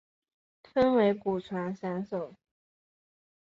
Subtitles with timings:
[0.63, 2.33] 分为古传散手。